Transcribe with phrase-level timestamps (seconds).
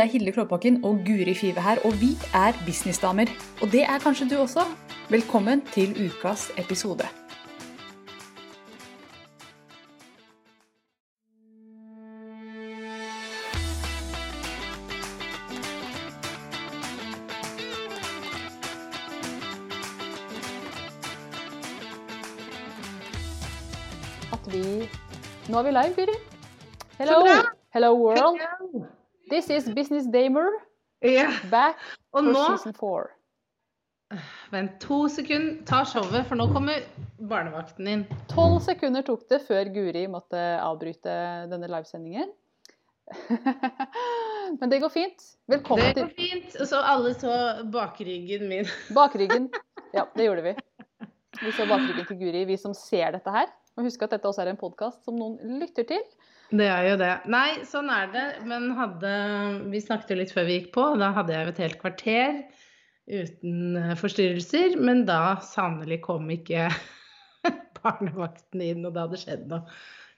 [0.00, 3.26] Det er Hilde Klåbakken og Guri Five her, og vi er businessdamer.
[3.62, 4.60] Og det er kanskje du også.
[5.10, 7.04] Velkommen til ukas episode.
[24.32, 24.88] At vi
[25.48, 26.16] Nå er vi live, Guri.
[26.98, 27.26] Hello.
[27.74, 28.18] Hello world.
[28.18, 28.99] Hello.
[29.30, 30.50] This is Business Damer
[31.06, 31.78] Ja, back
[32.10, 33.12] og for nå season four.
[34.50, 36.82] Vent to sekunder, ta showet, for nå kommer
[37.30, 38.02] barnevakten inn.
[38.32, 41.14] Tolv sekunder tok det før Guri måtte avbryte
[41.52, 42.32] denne livesendingen.
[44.58, 45.28] Men det går fint.
[45.50, 46.58] Velkommen til Det går fint.
[46.66, 47.38] Så alle så
[47.70, 48.74] bakryggen min.
[48.98, 49.46] bakryggen.
[49.94, 50.56] Ja, det gjorde vi.
[51.44, 53.46] Vi så bakryggen til Guri, vi som ser dette her.
[53.80, 56.02] Og husk at dette også er en podkast som noen lytter til.
[56.50, 57.12] Det er jo det.
[57.32, 58.24] Nei, sånn er det.
[58.48, 59.12] Men hadde
[59.72, 60.84] Vi snakket jo litt før vi gikk på.
[61.00, 62.42] Da hadde jeg jo et helt kvarter
[63.10, 64.76] uten eh, forstyrrelser.
[64.82, 66.68] Men da sannelig kom ikke
[67.80, 69.64] barnevakten inn, og det hadde skjedd noe.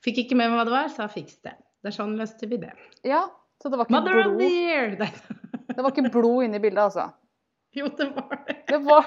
[0.03, 1.55] Fikk ikke med meg hva det var, sa fiks det.
[1.83, 2.73] Det er sånn løste vi det.
[3.07, 3.29] Ja,
[3.63, 4.97] så det var ikke Mother of the year!
[5.73, 7.07] Det var ikke blod inne i bildet, altså.
[7.73, 8.59] Jo, det var det.
[8.69, 9.07] Det var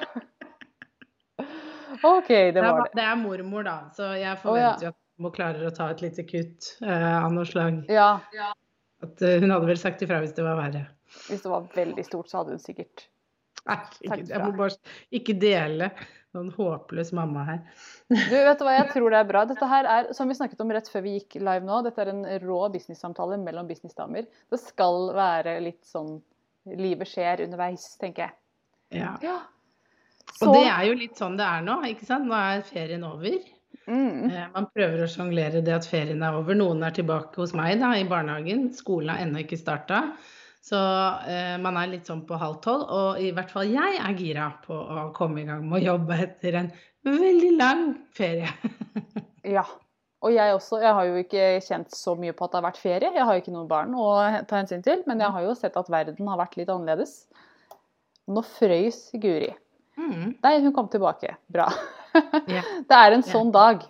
[2.02, 2.94] OK, det er, var det.
[2.98, 6.26] det er mormor, da, så jeg forventer jo at hun klarer å ta et lite
[6.28, 7.82] kutt uh, av noe slag.
[7.92, 8.20] Ja,
[9.04, 10.86] At, uh, hun hadde vel sagt ifra hvis det var verre.
[11.30, 13.08] hvis det var veldig stort, så hadde hun sikkert
[13.66, 15.88] Herregud, jeg må bare ikke dele
[16.36, 17.62] noen håpløs mamma her.
[18.12, 19.42] Du, vet du hva, jeg tror det er bra.
[19.50, 22.12] Dette her er, som vi snakket om rett før vi gikk live nå, dette er
[22.12, 24.28] en rå business-samtale mellom businessdamer.
[24.52, 26.18] Det skal være litt sånn
[26.66, 28.34] Livet skjer underveis, tenker jeg.
[28.98, 29.12] Ja.
[29.22, 29.36] Ja.
[30.42, 32.28] Og det er jo litt sånn det er nå, ikke sant.
[32.28, 33.36] Nå er ferien over.
[33.88, 36.56] mm, Eh, Man prøver å sjonglere det at ferien er over.
[36.58, 38.74] Noen er tilbake hos meg da, i barnehagen.
[38.76, 40.02] Skolen har ennå ikke starta.
[40.66, 40.76] Så
[41.30, 42.88] eh, man er litt sånn på halv tolv.
[42.90, 46.18] Og i hvert fall jeg er gira på å komme i gang med å jobbe
[46.26, 46.72] etter en
[47.06, 47.84] veldig lang
[48.18, 48.50] ferie.
[49.56, 49.64] ja.
[50.26, 50.80] Og jeg også.
[50.82, 53.12] Jeg har jo ikke kjent så mye på at det har vært ferie.
[53.14, 54.08] Jeg har jo ikke noen barn å
[54.50, 57.28] ta hensyn til, men jeg har jo sett at verden har vært litt annerledes.
[58.26, 59.52] Nå frøys Guri.
[59.98, 60.36] Mm.
[60.44, 61.38] Nei, hun kom tilbake.
[61.48, 61.70] Bra.
[62.48, 62.64] Yeah.
[62.88, 63.82] Det er en sånn dag.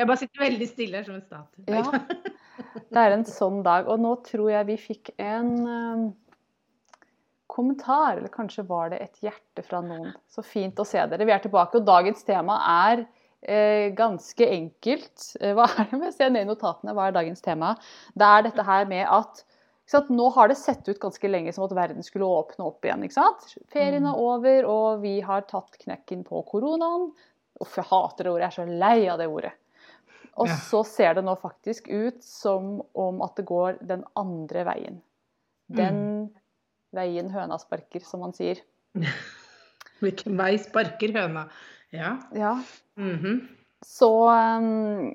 [0.00, 1.66] Jeg bare sitter veldig stille her som en statue.
[1.68, 2.78] Ja.
[2.88, 3.90] Det er en sånn dag.
[3.92, 6.06] Og nå tror jeg vi fikk en um,
[7.52, 10.14] kommentar, eller kanskje var det et hjerte fra noen.
[10.32, 11.28] Så fint å se dere.
[11.28, 12.56] Vi er tilbake, og dagens tema
[12.88, 15.28] er eh, ganske enkelt.
[15.40, 16.96] Eh, hva er det med å se ned i notatene?
[16.96, 17.74] Hva er dagens tema?
[18.16, 19.44] Det er dette her med at?
[20.08, 23.02] Nå har det sett ut ganske lenge som at verden skulle åpne opp igjen.
[23.04, 23.48] ikke sant?
[23.72, 27.10] Ferien er over, og vi har tatt knekken på koronaen.
[27.60, 28.46] Uff, jeg hater det ordet.
[28.46, 29.52] Jeg er så lei av det ordet.
[30.40, 30.54] Og Ja.
[30.56, 35.02] så ser det nå faktisk ut som om at det går den andre veien.
[35.68, 36.30] Den
[36.92, 38.60] veien høna sparker, som man sier.
[40.00, 41.48] Hvilken vei sparker høna?
[41.92, 42.16] Ja.
[42.34, 42.54] Ja.
[42.96, 43.42] mhm.
[43.84, 45.14] Så um,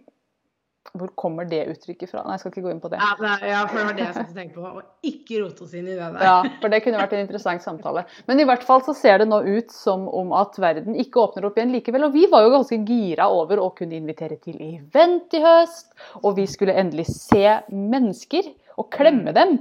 [0.98, 2.24] Hvor kommer det uttrykket fra?
[2.24, 3.00] Nei, jeg skal ikke gå inn på det.
[3.02, 4.72] ja, ja, for det var det jeg skulle tenke på.
[4.80, 6.26] Og ikke rote oss inn i det der.
[6.28, 8.06] Ja, for det kunne vært en interessant samtale.
[8.30, 11.50] Men i hvert fall så ser det nå ut som om at verden ikke åpner
[11.50, 12.08] opp igjen likevel.
[12.08, 15.92] Og vi var jo ganske gira over å kunne invitere til event i høst.
[16.24, 19.58] Og vi skulle endelig se mennesker og klemme dem.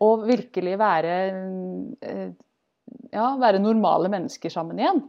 [0.00, 1.16] Og virkelig være
[2.00, 2.28] eh,
[3.12, 5.02] ja, være normale mennesker sammen igjen.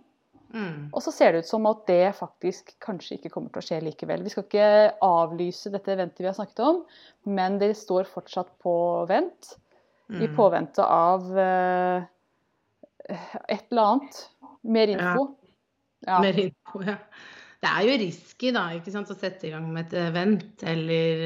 [0.52, 0.90] Mm.
[0.92, 3.82] Og så ser det ut som at det faktisk kanskje ikke kommer til å skje
[3.86, 4.24] likevel.
[4.26, 4.70] Vi skal ikke
[5.06, 6.82] avlyse dette eventet vi har snakket om,
[7.32, 8.76] men det står fortsatt på
[9.12, 9.56] vent.
[10.12, 10.36] I Mm.
[10.36, 12.04] påvente av uh,
[13.48, 14.18] et eller annet.
[14.68, 15.30] Mer info.
[16.04, 16.18] Ja.
[16.20, 16.98] Mer info, ja.
[17.62, 21.24] Det er jo risky da, ikke sant, å sette i gang med et event eller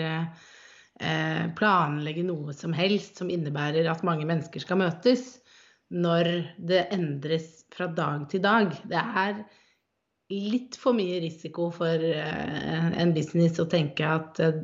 [1.01, 5.39] uh, planlegge noe som helst som innebærer at mange mennesker skal møtes,
[5.93, 8.73] når det endres fra dag til dag.
[8.89, 9.43] Det er
[10.33, 14.57] litt for mye risiko for eh, en business å tenke at eh,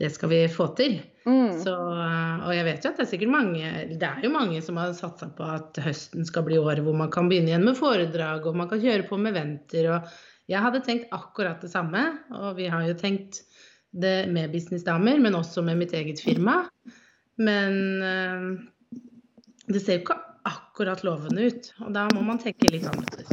[0.00, 0.98] det skal vi få til.
[1.24, 1.56] Mm.
[1.62, 4.76] Så, og jeg vet jo at det er sikkert mange Det er jo mange som
[4.76, 8.44] har satsa på at høsten skal bli året hvor man kan begynne igjen med foredrag,
[8.44, 10.10] og man kan kjøre på med venter Og
[10.50, 12.02] jeg hadde tenkt akkurat det samme,
[12.36, 13.40] og vi har jo tenkt
[13.94, 16.58] det med businessdamer, men også med mitt eget firma.
[17.40, 19.00] Men eh,
[19.70, 23.32] det ser jo ikke akkurat lovende ut, og da må man tenke litt annerledes.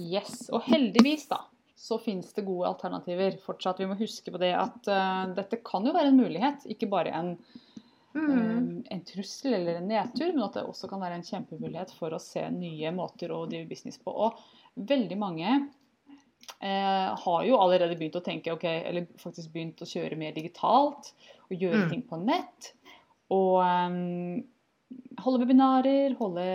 [0.00, 0.48] Yes.
[0.54, 1.42] Og heldigvis, da,
[1.76, 3.36] så finnes det gode alternativer.
[3.44, 6.88] Fortsatt, Vi må huske på det at uh, dette kan jo være en mulighet, ikke
[6.92, 7.36] bare en,
[8.16, 8.30] Mm.
[8.32, 12.14] eh, en trussel eller en nedtur, men at det også kan være en kjempemulighet for
[12.16, 14.08] å se nye måter å drive business på.
[14.08, 14.38] Og
[14.88, 15.50] veldig mange
[16.62, 21.12] eh, har jo allerede begynt å tenke, okay, eller faktisk begynt å kjøre mer digitalt
[21.50, 21.90] og gjøre Mm.
[21.90, 22.70] ting på nett.
[23.36, 24.40] Og eh,
[25.22, 26.46] holde webinarer, holde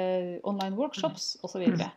[0.47, 1.65] online workshops osv.
[1.65, 1.89] Og, så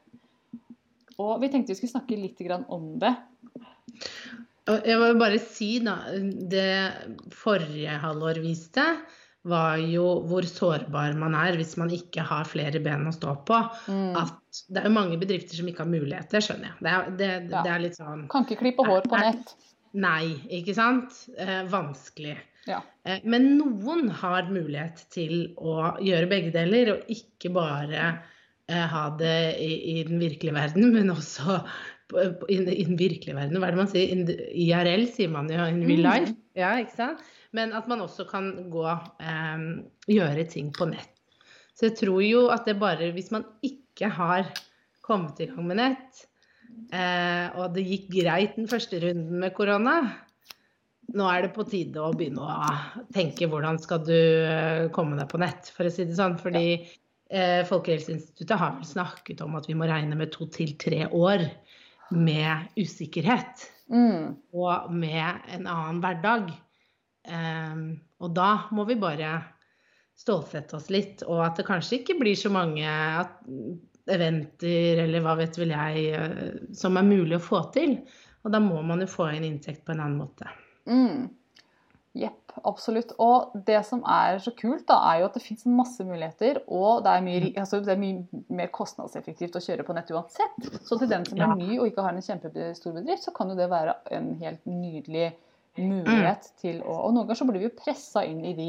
[1.22, 2.40] og vi tenkte vi skulle snakke litt
[2.72, 3.14] om det.
[4.64, 5.98] Jeg vil bare si, da
[6.50, 8.86] Det forrige halvår viste,
[9.44, 13.58] var jo hvor sårbar man er hvis man ikke har flere ben å stå på.
[13.92, 14.16] Mm.
[14.22, 16.78] At det er jo mange bedrifter som ikke har muligheter, skjønner jeg.
[16.80, 17.64] Det er, det, ja.
[17.66, 19.54] det er litt sånn Kan ikke klippe hår på nett.
[19.94, 21.24] Nei, ikke sant.
[21.38, 22.36] Eh, vanskelig.
[22.66, 22.80] Ja.
[23.04, 29.04] Eh, men noen har mulighet til å gjøre begge deler, og ikke bare eh, ha
[29.20, 31.60] det i, i, den virkelige verden, men også
[32.48, 33.60] i, i, den virkelige verden.
[33.60, 34.12] Hva er det man sier?
[34.14, 34.26] In,
[34.64, 35.62] IRL sier man jo.
[35.70, 36.06] In real mm.
[36.08, 36.36] life.
[36.58, 37.24] Ja, ikke sant?
[37.54, 39.66] Men at man også kan gå eh,
[40.10, 41.10] gjøre ting på nett.
[41.74, 44.46] Så jeg tror jo at det bare Hvis man ikke har
[45.02, 46.24] kommet i gang med nett,
[46.94, 49.98] eh, og det gikk greit den første runden med korona,
[51.12, 55.28] nå er det på tide å begynne å tenke hvordan skal du eh, komme deg
[55.30, 56.38] på nett, for å si det sånn.
[56.40, 61.04] Fordi eh, Folkehelseinstituttet har vel snakket om at vi må regne med to til tre
[61.10, 61.46] år
[62.14, 63.68] med usikkerhet.
[63.92, 64.36] Mm.
[64.56, 66.54] Og med en annen hverdag.
[67.28, 67.82] Eh,
[68.24, 69.36] og da må vi bare
[70.18, 72.86] stålsette oss litt, og at det kanskje ikke blir så mange
[74.10, 77.98] eventer eller hva vet vel jeg eh, som er mulig å få til.
[78.44, 80.50] Og da må man jo få inn inntekt på en annen måte.
[80.90, 81.30] Mm.
[82.14, 83.14] Jepp, absolutt.
[83.18, 86.60] Og det som er så kult, da, er jo at det fins masse muligheter.
[86.68, 87.56] Og det er, mye, mm.
[87.64, 90.68] altså, det er, mye, mer kostnadseffektivt å kjøre på nett uansett.
[90.86, 93.58] Så til den som er ny og ikke har en kjempestor bedrift, så kan jo
[93.58, 95.32] det være en helt nydelig
[95.80, 96.54] mulighet mm.
[96.60, 98.68] til å Og noen ganger så blir vi jo pressa inn i de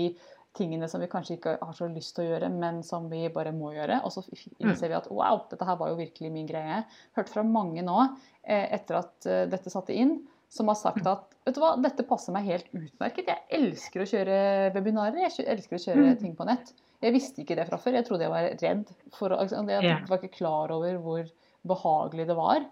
[0.56, 3.54] tingene som vi kanskje ikke har så lyst til å gjøre, men som vi bare
[3.56, 4.02] må gjøre.
[4.07, 4.24] Og så
[4.60, 6.84] innser vi at wow, dette her var jo virkelig min greie.
[7.18, 10.18] Hørt fra mange nå eh, etter at eh, dette satte inn
[10.56, 13.28] som har sagt at vet du hva, dette passer meg helt utmerket.
[13.28, 14.38] Jeg elsker å kjøre
[14.75, 16.18] webinarer, jeg elsker å kjøre mm.
[16.22, 16.72] ting på nett.
[17.04, 17.98] Jeg visste ikke det fra før.
[18.00, 18.94] Jeg trodde jeg var redd.
[19.18, 21.28] For, jeg var ikke klar over hvor
[21.68, 22.66] behagelig det var.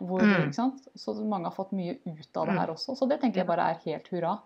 [0.00, 0.52] Hvor, mm.
[0.96, 2.74] Så mange har fått mye ut av det her mm.
[2.76, 2.96] også.
[2.98, 4.36] Så det tenker jeg bare er helt hurra.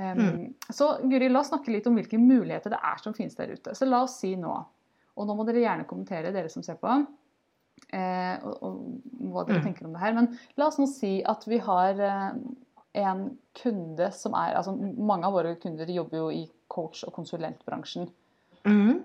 [0.00, 3.52] Um, så Guri, la oss snakke litt om hvilke muligheter det er som finnes der
[3.52, 3.74] ute.
[3.76, 4.52] Så la oss si nå,
[5.16, 6.94] og nå må dere gjerne kommentere, dere som ser på,
[7.92, 8.80] eh, og, og,
[9.34, 9.66] hva dere mm.
[9.66, 10.16] tenker om det her.
[10.16, 10.30] Men
[10.60, 12.30] la oss nå si at vi har eh,
[13.04, 13.24] en
[13.60, 18.08] kunde som er altså Mange av våre kunder jobber jo i coach- og konsulentbransjen.
[18.64, 19.02] Mm.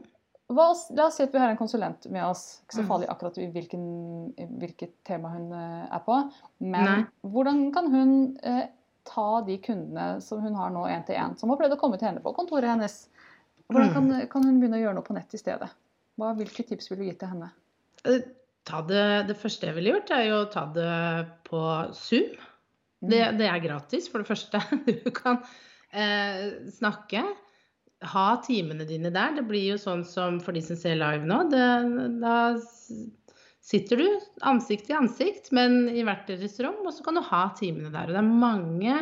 [0.54, 2.62] Hva, la oss si at vi har en konsulent med oss.
[2.64, 2.90] Ikke så mm.
[2.94, 3.86] farlig akkurat hvilken,
[4.62, 6.22] hvilket tema hun eh, er på.
[6.64, 6.98] Men Nei.
[7.34, 8.12] hvordan kan hun
[8.46, 8.68] eh,
[9.06, 12.00] ta de kundene som hun har nå én til én, som har prøvd å komme
[12.02, 12.98] til henne på kontoret hennes?
[13.70, 14.26] Hvordan kan, mm.
[14.32, 15.70] kan, hun begynne å gjøre noe på nett i stedet?
[16.20, 17.50] Hva, hvilke tips vil du gi til henne?
[18.06, 18.26] Eh,
[18.68, 20.92] ta det, det første jeg ville gjort, er jo å ta det
[21.48, 21.64] på
[21.98, 22.36] Zoom.
[23.06, 23.40] Det, mm.
[23.42, 24.62] det er gratis, for det første.
[25.06, 25.42] Du kan
[25.92, 27.26] eh, snakke.
[28.06, 29.38] Ha timene dine der.
[29.38, 31.44] Det blir jo sånn som for de som ser live nå.
[31.50, 31.68] Det,
[32.22, 32.38] da
[33.66, 34.08] sitter du
[34.46, 38.10] ansikt til ansikt, men i hvert deres rom, og så kan du ha timene der.
[38.10, 38.98] Og det er mange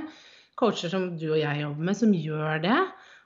[0.60, 2.82] coacher som du og jeg jobber med, som gjør det,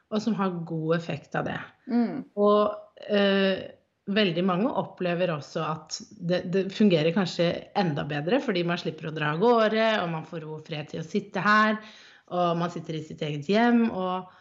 [0.08, 1.60] og som har god effekt av det.
[1.92, 2.24] Mm.
[2.42, 3.68] Og eh,
[4.08, 9.16] veldig mange opplever også at det, det, fungerer kanskje enda bedre fordi man slipper å
[9.16, 11.78] dra av gårde, og man får ro og fred til å sitte her,
[12.34, 13.88] og man sitter i sitt eget hjem.
[13.92, 14.32] og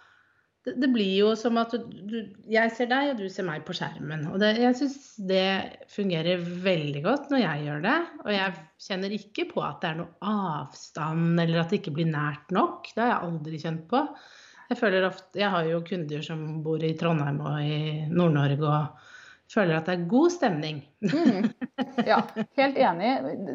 [0.66, 2.16] det, det blir jo som at du,
[2.50, 4.24] jeg ser deg, og du ser meg på skjermen.
[4.32, 4.96] Og det, jeg syns
[5.28, 5.44] det
[5.92, 7.98] fungerer veldig godt når jeg gjør det.
[8.24, 8.56] Og jeg
[8.88, 12.90] kjenner ikke på at det er noe avstand, eller at det ikke blir nært nok.
[12.90, 14.02] Det har jeg aldri kjent på.
[14.66, 17.78] Jeg føler ofte, jeg har jo kunder som bor i Trondheim og i
[18.10, 18.66] Nord-Norge.
[18.66, 19.14] og
[19.52, 20.82] føler at det er god stemning.
[21.06, 21.46] mm.
[22.10, 22.18] Ja,
[22.58, 23.12] helt enig.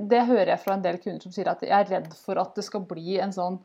[0.09, 2.55] Det hører jeg fra en del kunder som sier at jeg er redd for at
[2.55, 3.59] det skal bli en sånn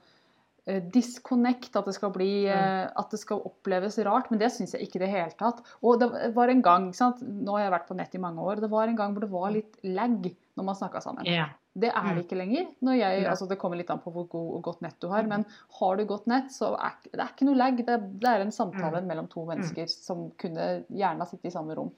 [0.67, 4.33] disconnect, at det, skal bli, uh, at det skal oppleves rart.
[4.33, 5.63] Men det syns jeg ikke i det hele tatt.
[5.87, 8.73] Og det var en gang, Nå har jeg vært på nett i mange år, det
[8.73, 11.29] var en gang hvor det var litt lag når man snakka sammen.
[11.29, 11.53] Yeah.
[11.77, 12.23] Det er det mm.
[12.23, 12.69] ikke lenger.
[12.97, 15.27] Jeg, altså det kommer litt an på hvor god og godt nett du har.
[15.29, 15.45] Men
[15.79, 17.77] har du godt nett, så er det er ikke noe lag.
[17.77, 17.99] Det,
[18.31, 19.11] er en samtale mm.
[19.11, 21.93] mellom to mennesker som kunne gjerne ha sittet i samme rom.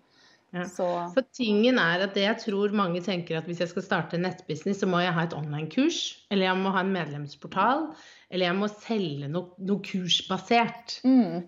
[0.56, 0.64] Ja.
[1.12, 4.24] For tingen er at det jeg tror mange tenker at hvis jeg skal starte en
[4.24, 6.00] nettbusiness, så må jeg ha et online-kurs,
[6.32, 7.84] eller jeg må ha en medlemsportal,
[8.32, 10.98] eller jeg må selge noe, noe kursbasert.
[11.04, 11.44] Mm.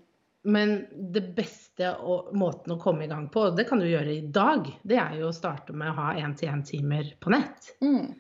[0.53, 0.75] Men
[1.13, 4.27] det beste og, måten å komme i gang på, og det kan du gjøre i
[4.33, 7.73] dag, det er jo å starte med å ha én-til-én-timer på nett.
[7.85, 8.15] Mm.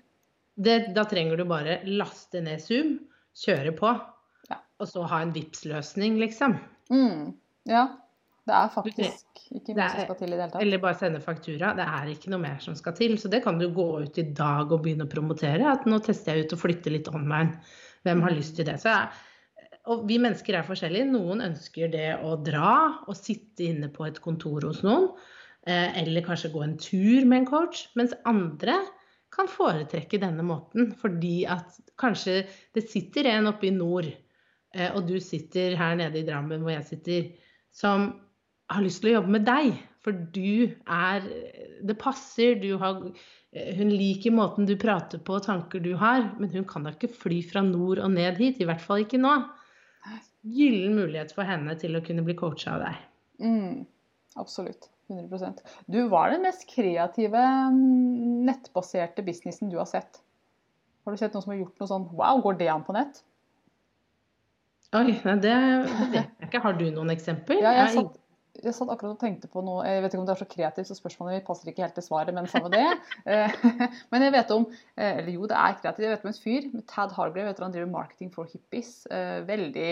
[0.60, 2.98] Det, da trenger du bare laste ned Zoom,
[3.40, 3.94] kjøre på,
[4.50, 4.60] ja.
[4.80, 6.56] og så ha en VIPS-løsning, liksom.
[6.92, 7.32] Mm.
[7.68, 7.86] Ja.
[8.50, 10.62] Det er faktisk ikke mye som skal til i det hele tatt.
[10.64, 11.72] Eller bare sende faktura.
[11.78, 13.16] Det er ikke noe mer som skal til.
[13.22, 15.70] Så det kan du gå ut i dag og begynne å promotere.
[15.70, 17.60] At nå tester jeg ut og flytter litt online.
[18.06, 18.80] Hvem har lyst til det?
[18.82, 18.94] Så
[19.90, 21.08] og vi mennesker er forskjellige.
[21.08, 22.72] Noen ønsker det å dra
[23.08, 25.08] og sitte inne på et kontor hos noen.
[25.68, 27.86] Eh, eller kanskje gå en tur med en coach.
[27.98, 28.76] Mens andre
[29.34, 32.42] kan foretrekke denne måten fordi at kanskje
[32.76, 34.08] det sitter en oppe i nord,
[34.74, 37.30] eh, og du sitter her nede i Drammen hvor jeg sitter,
[37.70, 38.10] som
[38.70, 39.78] har lyst til å jobbe med deg.
[40.00, 41.24] For du er
[41.84, 46.52] Det passer, du har Hun liker måten du prater på og tanker du har, men
[46.54, 48.60] hun kan da ikke fly fra nord og ned hit.
[48.62, 49.34] I hvert fall ikke nå.
[50.46, 53.02] Gyllen mulighet for henne til å kunne bli coacha av deg.
[53.42, 53.82] Mm,
[54.40, 54.88] absolutt.
[55.10, 57.42] 100% Du var den mest kreative
[57.74, 60.22] mm, nettbaserte businessen du har sett.
[61.04, 63.22] Har du sett noen som har gjort noe sånn Wow, går det an på nett?
[64.96, 65.54] Oi, nei, det
[65.86, 66.62] vet jeg ikke.
[66.64, 67.60] Har du noen eksempler?
[67.62, 68.16] Ja, jeg satt,
[68.58, 70.88] jeg satt akkurat og tenkte på noe Jeg vet ikke om det er så kreativt,
[70.88, 72.86] så spørsmålet mitt passer ikke helt til svaret, men samme det.
[73.30, 73.52] Eh,
[74.12, 76.06] men jeg vet om eh, Eller jo, det er kreativt.
[76.06, 79.04] Jeg vet om en fyr, Tad Hargrave, han driver marketing for hippies.
[79.46, 79.90] veldig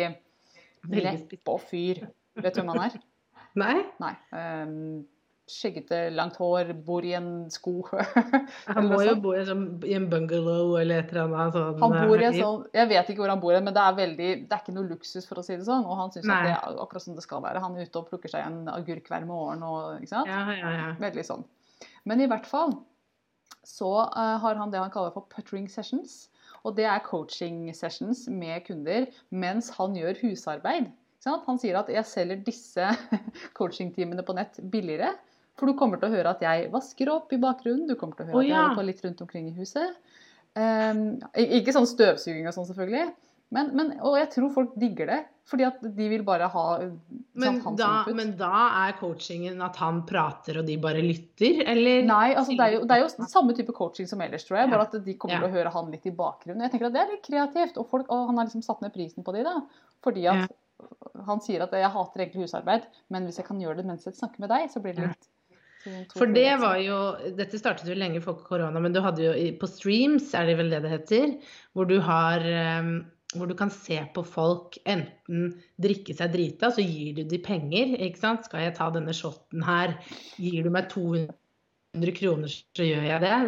[0.88, 2.02] veldig på fyr.
[2.38, 2.98] Vet du hvem han er?
[3.62, 3.76] Nei.
[4.02, 4.14] Nei.
[4.32, 5.06] Um,
[5.52, 7.80] skjeggete, langt hår, bor i en sko.
[8.76, 11.78] han må jo bo i en, sånn, i en, bungalow eller et eller annet sånn.
[11.82, 14.30] Han bor i en sånn, Jeg vet ikke hvor han bor, men det er veldig,
[14.48, 15.86] det er ikke noe luksus, for å si det sånn.
[15.88, 17.64] Og han syns det er akkurat som det skal være.
[17.64, 20.30] Han er ute og plukker seg en agurk hver morgen og ikke sant.
[20.30, 20.92] Ja, ja, ja.
[21.00, 21.46] Veldig sånn.
[22.08, 22.76] Men i hvert fall
[23.68, 26.28] så uh, har han det han kaller for puttering sessions.
[26.66, 30.88] Og det er coaching sessions med kunder mens han gjør husarbeid.
[31.28, 32.84] Han sier at jeg selger disse
[33.58, 35.12] coachingtimene på nett billigere
[35.58, 37.88] for du kommer til å høre at jeg vasker opp i bakgrunnen.
[37.90, 38.48] Du kommer til å høre oh, ja.
[38.48, 39.96] at jeg holder på litt rundt omkring i huset.
[40.58, 41.02] Um,
[41.38, 43.08] ikke sånn støvsuging og sånn, selvfølgelig.
[43.54, 45.18] Men, men, og jeg tror folk digger det.
[45.48, 46.64] Fordi at de vil bare ha
[47.40, 52.02] men da, men da er coachingen at han prater og de bare lytter, eller?
[52.04, 54.70] Nei, altså det er, jo, det er jo samme type coaching som ellers, tror jeg.
[54.74, 55.40] Bare at de kommer ja.
[55.40, 56.66] til å høre han litt i bakgrunnen.
[56.66, 57.80] Jeg tenker at det er litt kreativt.
[57.80, 59.56] Og, folk, og han har liksom satt ned prisen på de da.
[60.04, 60.92] Fordi at ja.
[61.30, 62.84] han sier at jeg hater egentlig husarbeid,
[63.14, 65.32] men hvis jeg kan gjøre det mens jeg snakker med deg, så blir det litt
[66.12, 66.96] for det var jo
[67.38, 70.72] Dette startet jo lenge før korona, men du hadde jo på streams, er det vel
[70.74, 71.36] det det heter,
[71.76, 72.44] hvor du har
[72.82, 72.98] um,
[73.36, 77.92] hvor du kan se på folk enten drikke seg drita, så gir du de penger.
[78.00, 78.46] ikke sant?
[78.48, 79.96] Skal jeg ta denne shoten her,
[80.40, 83.38] gir du meg 200 kroner, så gjør jeg det.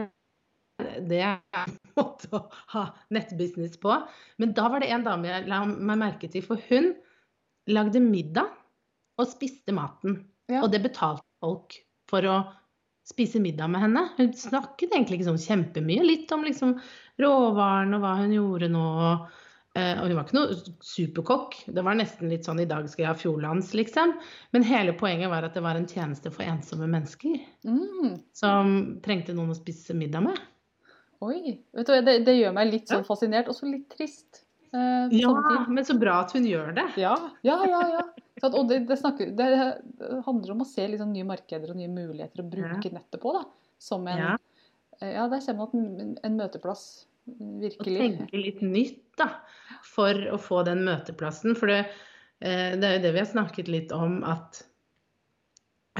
[1.08, 2.42] Det er en måte å
[2.74, 3.96] ha nettbusiness på.
[4.40, 6.92] Men da var det en dame jeg la meg merke til, for hun
[7.70, 8.52] lagde middag
[9.20, 10.26] og spiste maten.
[10.50, 10.64] Ja.
[10.64, 11.76] Og det betalte folk
[12.10, 12.40] for å
[13.06, 14.06] spise middag med henne.
[14.18, 16.06] Hun snakket egentlig ikke sånn kjempemye.
[16.06, 16.76] Litt om liksom
[17.20, 18.84] råvaren og hva hun gjorde nå.
[19.78, 21.56] Eh, og hun var ikke noe superkokk.
[21.70, 24.16] Det var nesten litt sånn 'i dag skal jeg ha Fjordlands', liksom.
[24.50, 27.38] Men hele poenget var at det var en tjeneste for ensomme mennesker.
[27.66, 28.20] Mm.
[28.34, 30.40] Som trengte noen å spise middag med.
[31.20, 31.60] Oi.
[31.76, 34.46] vet du, det, det gjør meg litt sånn fascinert, og så litt trist.
[34.72, 36.86] Eh, ja, men så bra at hun gjør det.
[37.02, 37.14] Ja,
[37.46, 37.80] ja, ja.
[37.98, 38.04] ja.
[38.48, 39.48] Og det, det, snakker, det,
[40.26, 43.34] handler om å se liksom nye markeder og nye muligheter å bruke nettet på.
[43.36, 43.44] da,
[43.80, 44.32] Som en Ja,
[45.00, 46.86] eh, ja der ser man at en, en møteplass
[47.30, 49.28] virkelig Å tenke litt nytt, da,
[49.86, 51.54] for å få den møteplassen.
[51.58, 51.84] For det,
[52.40, 54.64] eh, det er jo det vi har snakket litt om, at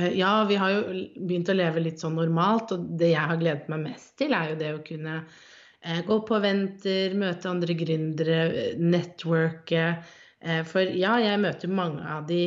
[0.00, 0.82] ja, vi har jo
[1.18, 4.52] begynt å leve litt sånn normalt, og det jeg har gledet meg mest til, er
[4.52, 5.16] jo det å kunne
[5.80, 8.40] Eh, gå på venter, møte andre gründere,
[8.76, 9.84] networke.
[10.40, 12.44] Eh, for ja, jeg møter mange av de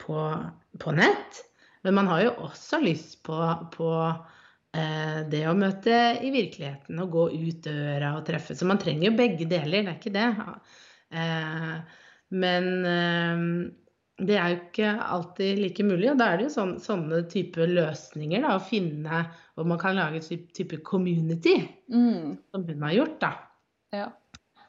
[0.00, 0.18] på,
[0.80, 1.40] på nett,
[1.84, 3.38] men man har jo også lyst på,
[3.72, 3.90] på
[4.76, 8.56] eh, det å møte i virkeligheten og gå ut døra og treffe.
[8.56, 10.28] Så man trenger jo begge deler, det er ikke det.
[12.30, 12.66] men
[14.20, 16.10] det er jo ikke alltid like mulig.
[16.12, 19.24] Og da er det jo sånn, sånne type løsninger da, å finne
[19.56, 21.56] hvor man kan lage et type community,
[21.92, 22.36] mm.
[22.52, 23.16] som hun har gjort.
[23.22, 23.32] da.
[23.96, 24.08] Ja.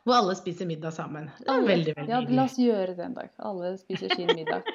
[0.05, 1.29] Hvor alle spiser middag sammen.
[1.39, 3.29] Det er veldig, veldig Ja, la oss gjøre det en dag.
[3.45, 4.65] Alle spiser sin middag.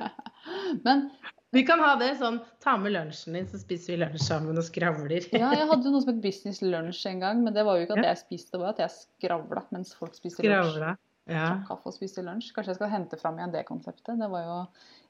[0.86, 1.10] Men
[1.54, 4.66] vi kan ha det sånn ta med lunsjen din, så spiser vi lunsj sammen og
[4.66, 5.28] skravler.
[5.36, 7.86] ja, jeg hadde jo noe som het business lunch en gang, men det var jo
[7.86, 10.96] ikke at jeg spiste, det var at jeg skravla mens folk spiste lunsj.
[11.26, 11.46] Ja.
[11.66, 12.52] Kaffe og spise lunsj.
[12.54, 14.14] Kanskje jeg skal hente fram igjen det konseptet.
[14.20, 14.58] Det var jo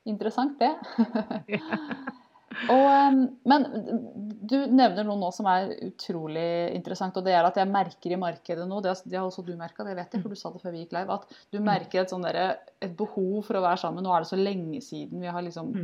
[0.08, 0.72] interessant, det.
[2.72, 3.16] og,
[3.50, 3.64] men
[4.46, 8.20] du nevner noe nå som er utrolig interessant, og det er at jeg merker i
[8.20, 10.76] markedet nå, det har også du merka, det vet jeg, for du sa det før
[10.76, 11.66] vi gikk live, at du mm.
[11.66, 14.06] merker et, sånn der, et behov for å være sammen.
[14.06, 15.74] Nå er det så lenge siden vi har liksom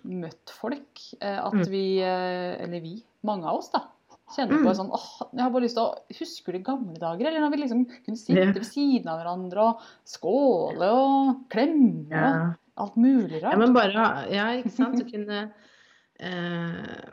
[0.00, 1.64] møtt folk eh, at mm.
[1.72, 2.94] vi, eh, eller vi,
[3.26, 3.88] mange av oss, da,
[4.30, 4.76] Kjenner på mm.
[4.78, 7.26] sånn åh, jeg har bare lyst til å Husker du gamle dager?
[7.26, 12.84] Eller når vi liksom kunne sitte ved siden av hverandre og skåle og klemme og
[12.84, 13.56] alt mulig rart.
[13.56, 15.00] Ja, men bare Ja, ikke sant.
[15.00, 15.48] Du kunne
[16.20, 17.08] eh,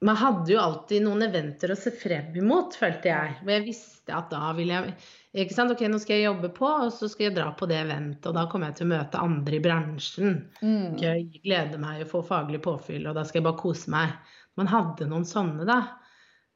[0.00, 3.34] man hadde jo alltid noen eventer å se frem imot, følte jeg.
[3.42, 4.94] Hvor jeg visste at da ville jeg
[5.44, 5.74] ikke sant?
[5.74, 8.30] Ok, nå skal jeg jobbe på, og så skal jeg dra på det eventet.
[8.30, 10.38] Og da kommer jeg til å møte andre i bransjen.
[10.64, 10.96] Mm.
[11.02, 14.16] Jeg gleder meg å få faglig påfyll, og da skal jeg bare kose meg.
[14.60, 15.82] Man hadde noen sånne, da.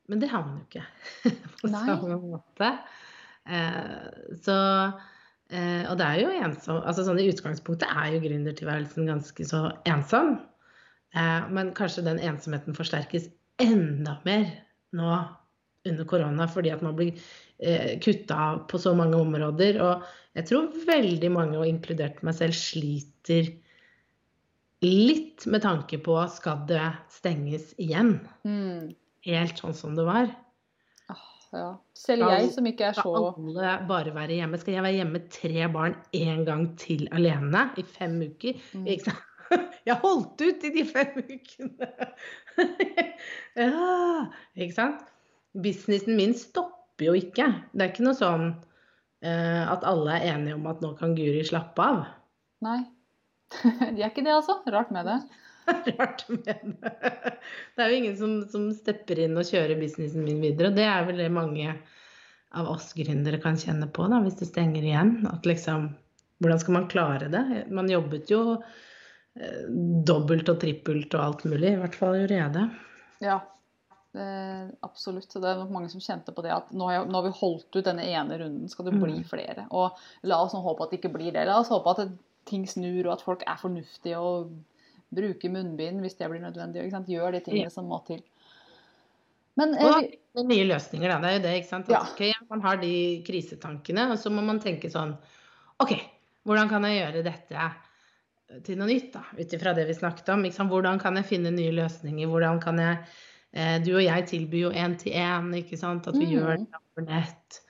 [0.09, 0.87] Men det har man jo ikke
[1.61, 1.85] på Nei.
[1.85, 2.71] samme måte.
[3.45, 4.57] Eh, så
[5.53, 9.67] eh, Og det er jo ensom altså sånn I utgangspunktet er jo gründertilværelsen ganske så
[9.89, 10.39] ensom.
[11.15, 13.31] Eh, men kanskje den ensomheten forsterkes
[13.63, 14.49] enda mer
[14.95, 15.11] nå
[15.85, 17.19] under korona, fordi at man blir
[17.59, 19.81] eh, kutta på så mange områder.
[19.85, 20.07] Og
[20.39, 23.53] jeg tror veldig mange, og inkludert meg selv, sliter
[24.85, 28.17] litt med tanke på skal det stenges igjen?
[28.49, 28.95] Mm.
[29.25, 30.33] Helt sånn som det var.
[31.13, 31.69] Ah, ja.
[31.97, 34.61] Selv jeg som ikke er så Skal alle bare være hjemme?
[34.61, 38.61] Skal jeg være hjemme med tre barn en gang til alene i fem uker?
[38.75, 38.91] Mm.
[38.97, 39.31] Ikke sant?
[39.85, 41.91] Jeg holdt ut i de fem ukene!
[43.59, 43.89] ja,
[44.57, 45.05] ikke sant?
[45.55, 47.51] Businessen min stopper jo ikke.
[47.73, 48.47] Det er ikke noe sånn
[49.25, 52.05] eh, at alle er enige om at nå kan Guri slappe av.
[52.65, 52.81] Nei.
[53.95, 54.59] De er ikke det, altså.
[54.73, 55.19] Rart med det.
[55.99, 57.35] Rart med det.
[57.77, 60.73] Det er jo ingen som, som stepper inn og kjører businessen min videre.
[60.73, 61.77] Og det er vel det mange
[62.55, 65.21] av oss gründere kan kjenne på da, hvis det stenger igjen.
[65.31, 65.93] At liksom
[66.43, 67.41] Hvordan skal man klare det?
[67.73, 68.41] Man jobbet jo
[70.07, 71.73] dobbelt og trippelt og alt mulig.
[71.75, 72.65] I hvert fall gjorde jeg det.
[73.25, 73.41] Ja.
[74.15, 75.33] Eh, absolutt.
[75.33, 77.39] Det er nok mange som kjente på det at nå har, jeg, nå har vi
[77.41, 79.25] holdt ut denne ene runden, skal det bli Mm.
[79.27, 79.67] flere?
[79.75, 81.47] Og la oss nå håpe at det ikke blir det.
[81.49, 82.13] La oss håpe at det,
[82.47, 84.53] ting snur, og at folk er fornuftige og
[85.15, 86.85] bruker munnbind hvis det blir nødvendig.
[87.09, 88.23] Gjør de tingene som må til.
[89.57, 89.95] Men eh, Og
[90.35, 91.19] finne nye løsninger, da.
[91.23, 91.91] Det er jo det, ikke sant.
[91.91, 92.03] Ja.
[92.13, 95.17] Okay, man har de krisetankene, og så må man tenke sånn
[95.83, 95.97] OK,
[96.47, 97.67] hvordan kan jeg gjøre dette
[98.63, 99.17] til noe nytt?
[99.39, 100.45] Ut ifra det vi snakket om.
[100.53, 100.71] Sant?
[100.71, 102.29] Hvordan kan jeg finne nye løsninger?
[102.31, 102.99] Hvordan kan jeg
[103.53, 106.07] eh, Du og jeg tilbyr jo én-til-én, ikke sant.
[106.09, 106.33] At vi Mm.
[106.33, 107.61] gjør det over nett.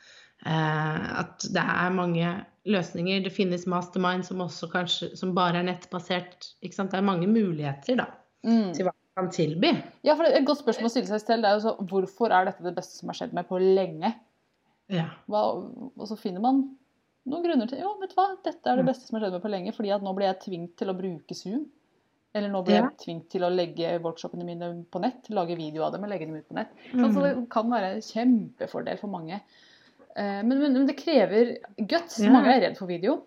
[0.47, 3.23] Eh, at det er mange løsninger.
[3.25, 6.53] Det finnes mastermind som også kanskje som bare er nettbasert.
[6.63, 6.91] Ikke sant?
[6.91, 8.07] Det er mange muligheter, da,
[8.45, 8.73] mm.
[8.75, 9.73] til hva man kan tilby.
[10.05, 12.45] Ja, for Et godt spørsmål å stille seg selv det er jo så, hvorfor er
[12.49, 14.15] dette det beste som har skjedd meg på lenge?
[14.93, 15.07] Ja.
[15.29, 15.45] Hva,
[15.97, 16.77] og så finner man
[17.27, 18.91] noen grunner til Jo, vet du hva, dette er det Mm.
[18.93, 20.97] beste som har skjedd meg på lenge, fordi at nå blir jeg tvunget til å
[20.99, 21.67] bruke Zoom.
[22.35, 22.83] Eller nå blir Ja.
[22.91, 26.27] jeg tvunget til å legge workshopene mine på nett, lage video av dem og legge
[26.27, 26.69] dem ut på nett.
[26.93, 27.05] Så Mm.
[27.05, 29.41] altså, det kan være en kjempefordel for mange.
[30.17, 32.19] Eh, Men, men, men det krever guts.
[32.21, 32.31] Ja.
[32.31, 33.23] Mange er redd for video.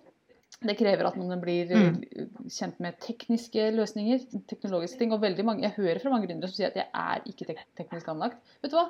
[0.62, 2.04] Det krever at man blir eh, Mm.
[2.50, 5.12] kjent med tekniske løsninger, teknologiske ting.
[5.14, 8.08] Og veldig mange, jeg hører fra mange gründere som sier at jeg er ikke teknisk
[8.08, 8.38] anlagt.
[8.64, 8.90] Vet du hva?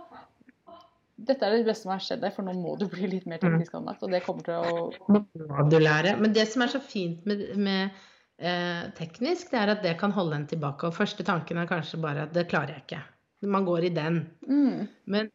[1.17, 3.41] Dette er det beste som har skjedd deg, for nå må du bli litt mer
[3.41, 4.03] teknisk anlagt.
[4.05, 5.23] Og det kommer til å må
[5.71, 6.13] du lære.
[6.21, 7.95] Men det som er så fint med, med
[8.37, 10.89] eh, teknisk, det er at det kan holde en tilbake.
[10.89, 13.01] Og første tanken er kanskje bare at det klarer jeg ikke.
[13.49, 14.21] Man går i den.
[14.45, 15.31] mm, Men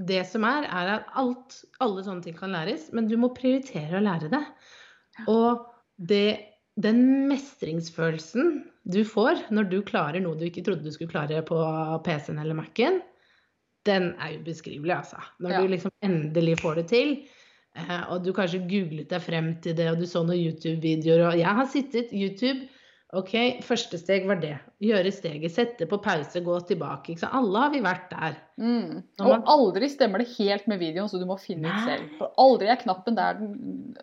[0.00, 3.98] det som er, er at alt, alle sånne ting kan læres, men du må prioritere
[3.98, 4.42] å lære det.
[5.30, 5.66] Og
[6.10, 11.42] det, den mestringsfølelsen du får når du klarer noe du ikke trodde du skulle klare
[11.46, 11.58] på
[12.06, 13.00] PC-en eller Mac-en,
[13.84, 15.16] den er ubeskrivelig, altså.
[15.40, 15.60] Når Ja.
[15.62, 17.14] du liksom endelig får det til.
[17.76, 21.28] eh, Og du kanskje googlet deg frem til det, og du så noen YouTube-videoer.
[21.32, 22.68] Og jeg har sittet YouTube
[23.12, 23.32] Ok,
[23.66, 24.56] første steg var det.
[24.80, 25.50] Gjøre steget.
[25.50, 27.18] Sette på pause, gå tilbake.
[27.18, 27.32] Sant?
[27.34, 28.36] Alle har vi vært der.
[28.56, 29.02] mm.
[29.18, 32.08] Og man- aldri stemmer det helt med videoen, så du må finne ut selv.
[32.18, 33.96] For aldri er knappen der den,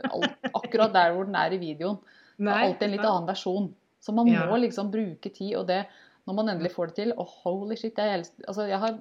[0.54, 2.00] akkurat der hvor den er i videoen.
[2.38, 3.74] Det er alltid en litt annen versjon.
[4.02, 4.46] Så man Ja.
[4.46, 5.86] må liksom bruke tid, og det
[6.28, 9.00] når man endelig får det til Og holy shit, jeg, altså jeg har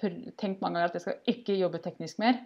[0.00, 2.38] tenkt mange ganger at jeg skal ikke jobbe teknisk mer.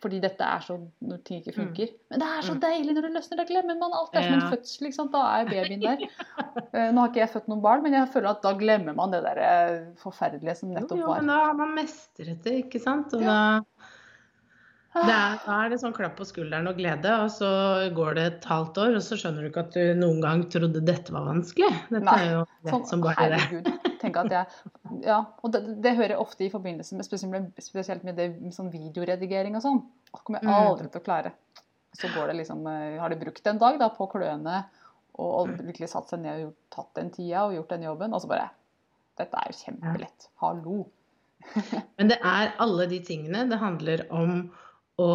[0.00, 1.88] Fordi dette er så når ting ikke funker.
[2.08, 2.60] Men det er så Mm.
[2.62, 3.36] deilig når det løsner.
[3.36, 4.12] Da glemmer man alt.
[4.14, 4.86] Det er som en fødsel.
[4.86, 5.12] ikke sant?
[5.12, 5.98] Da er babyen der.
[6.72, 9.10] Eh, Nå har ikke jeg født noen barn, men jeg føler at da glemmer man
[9.12, 10.98] det der eh, forferdelige som nettopp var.
[10.98, 13.12] jo, jo, men da har man mestret det, ikke sant?
[13.14, 13.60] Og Ja.
[14.94, 17.50] da, det er, da er det sånn klapp på skulderen og glede, og så
[17.94, 20.80] går det et halvt år, og så skjønner du ikke at du noen gang trodde
[20.84, 21.70] dette var vanskelig.
[21.90, 23.89] Dette Nei, er jo lett Sånn, som bare det.
[24.00, 24.14] Herregud.
[24.14, 27.50] Tenk at jeg, ja, og det, det hører jeg ofte i forbindelse med spesielt med,
[27.62, 29.80] spesielt med det, med sånn videoredigering og sånn.
[30.10, 30.66] Det kommer jeg Mm.
[30.70, 31.32] aldri til å klare.
[32.00, 34.64] Så går det liksom, eh, har de brukt en dag da, på kløene
[35.18, 38.20] og, og virkelig satt seg ned og tatt den tida og gjort den jobben, og
[38.22, 38.50] så bare
[39.18, 40.28] Dette er jo kjempelett.
[40.40, 40.86] Hallo.
[41.98, 43.42] Men det er alle de tingene.
[43.50, 44.50] Det handler om
[45.02, 45.08] å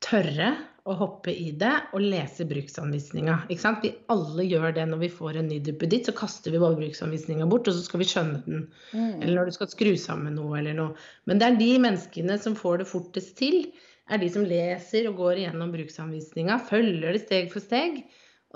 [0.00, 0.54] tørre
[0.86, 3.40] å hoppe i det og lese bruksanvisninga.
[3.50, 7.48] Vi alle gjør det når vi får en ny duppeditt, så kaster vi bare bruksanvisninga
[7.50, 8.62] bort, og så skal vi skjønne den.
[8.92, 9.16] Mm.
[9.18, 10.94] Eller når du skal skru sammen noe eller noe.
[11.26, 13.66] Men det er de menneskene som får det fortest til,
[14.06, 18.04] er de som leser og går igjennom bruksanvisninga, følger det steg for steg.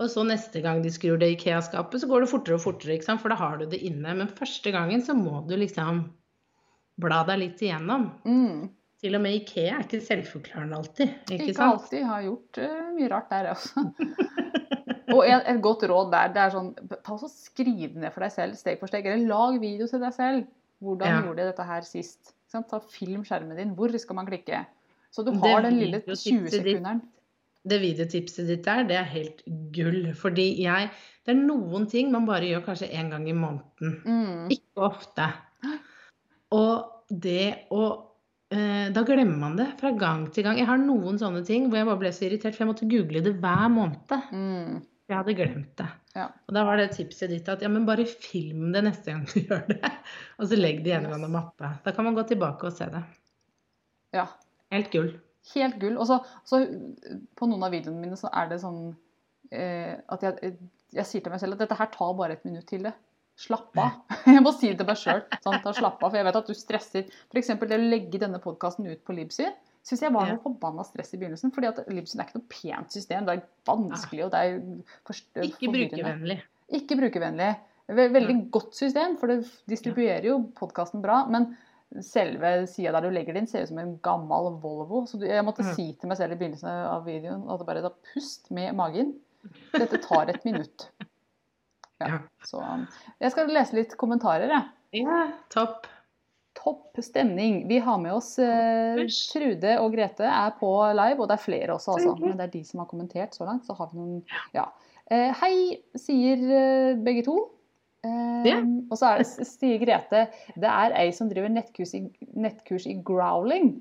[0.01, 3.33] Og så neste gang de skrur det IKEA-skapet, så går det fortere og fortere, for
[3.33, 4.15] da har du det inne.
[4.23, 6.07] Men første gangen så må du liksom
[7.01, 8.07] bla deg litt igjennom.
[8.25, 8.71] Mm.
[9.01, 11.13] Til og med Ikea er ikke selvforklarende alltid.
[11.31, 11.79] Ikke, Ikke sant?
[11.79, 12.03] alltid.
[12.05, 13.85] Har gjort uh, mye rart der også.
[15.15, 18.35] og en, et godt råd der, det er sånn ta så Skriv ned for deg
[18.35, 19.09] selv, steg for steg.
[19.09, 20.45] Eller lag video til deg selv.
[20.85, 21.23] Hvordan Ja.
[21.25, 22.35] gjorde jeg dette her sist?
[22.53, 23.73] Ta film skjermen din.
[23.79, 24.65] Hvor skal man klikke?
[25.15, 27.01] Så du Det har den lille 20-sekunderen.
[27.69, 29.43] Det videotipset ditt der, det er helt
[29.75, 30.15] gull.
[30.17, 30.91] Fordi jeg
[31.27, 33.97] Det er noen ting man bare gjør kanskje én gang i måneden.
[34.05, 34.47] Mm.
[34.51, 35.27] Ikke ofte.
[36.53, 38.10] Og det å
[38.51, 40.57] Da glemmer man det fra gang til gang.
[40.59, 43.23] Jeg har noen sånne ting hvor jeg bare ble så irritert, for jeg måtte google
[43.23, 44.15] det hver måned.
[44.35, 44.81] Mm.
[45.11, 45.87] Jeg hadde glemt det.
[46.15, 46.27] Ja.
[46.47, 49.41] Og da var det tipset ditt at ja, men bare film det neste gang du
[49.49, 49.91] gjør det.
[50.39, 51.71] Og så legg det i en eller annen mappe.
[51.85, 53.03] Da kan man gå tilbake og se det.
[54.19, 54.27] ja.
[54.71, 55.09] Helt gull.
[55.55, 55.97] Helt gull.
[55.99, 56.61] Og så, så
[57.35, 58.93] på noen av videoene mine så er det sånn
[59.51, 60.53] eh, at jeg,
[60.95, 62.93] jeg sier til meg selv at dette her tar bare et minutt til det.
[63.41, 63.95] Slapp av.
[64.29, 65.23] Jeg må si det til meg sjøl.
[65.45, 67.07] Sånn, slapp av, for jeg vet at du stresser.
[67.33, 67.47] F.eks.
[67.57, 70.35] det å legge denne podkasten ut på Libsyn syns jeg var Ja.
[70.37, 71.51] noe forbanna stress i begynnelsen.
[71.57, 73.25] fordi at Libsyn er ikke noe pent system.
[73.25, 74.59] Det er vanskelig, og det er
[75.09, 76.37] forstø- Ikke brukervennlig.
[76.77, 77.49] Ikke brukervennlig.
[77.89, 79.39] Veldig Veldig godt system, for det
[79.73, 81.23] distribuerer jo podkasten bra.
[81.33, 81.57] Men
[82.05, 85.07] selve sida der du legger det inn, ser ut som en gammel Volvo.
[85.11, 85.75] Så jeg måtte Mhm.
[85.75, 89.15] si til meg selv i begynnelsen av videoen at det bare da pust med magen.
[89.73, 90.91] Dette tar et minutt.
[92.01, 92.85] Ja, så um,
[93.21, 95.03] Jeg skal lese litt kommentarer, jeg.
[95.05, 95.87] Ja, topp.
[96.59, 97.63] Topp stemning.
[97.71, 98.99] Vi har med oss eh,
[99.31, 102.17] Trude og Grete er på live, og det er flere også, altså.
[102.19, 103.69] Men det er de som har kommentert så langt.
[103.69, 104.19] Så har vi noen
[104.57, 104.67] Ja.
[105.11, 105.55] Eh, hei,
[105.99, 107.37] sier eh, begge to.
[108.05, 108.59] Eh, Ja.
[108.91, 112.03] Og så det, sier Grete det er ei som driver nettkurs i,
[112.35, 113.77] nettkurs i growling.